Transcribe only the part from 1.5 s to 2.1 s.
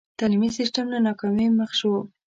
مخ شو.